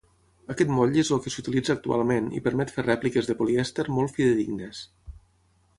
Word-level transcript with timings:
Aquest 0.51 0.71
motlle 0.77 1.03
és 1.05 1.11
el 1.17 1.21
que 1.25 1.33
s'utilitza 1.33 1.75
actualment 1.77 2.31
i 2.39 2.41
permet 2.49 2.75
fer 2.77 2.87
rèpliques 2.89 3.31
de 3.31 3.37
polièster 3.43 3.87
molt 3.99 4.17
fidedignes. 4.19 4.81